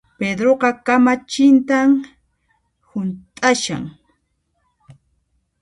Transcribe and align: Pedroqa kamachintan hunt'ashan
Pedroqa 0.19 0.69
kamachintan 0.85 1.89
hunt'ashan 2.89 3.83